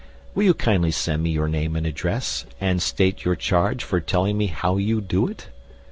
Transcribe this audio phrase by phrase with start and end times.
[0.33, 4.35] Will you kindly send me your name and address, and state your charge for telling
[4.35, 5.49] me how you do it?